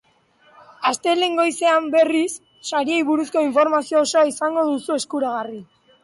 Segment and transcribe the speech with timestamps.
[0.91, 2.31] Astelehen goizean, berriz,
[2.69, 5.61] sariei buruzko informazio osoa izango duzu eskuragarri.